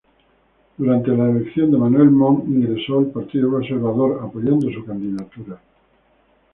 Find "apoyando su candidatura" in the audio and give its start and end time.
4.23-5.61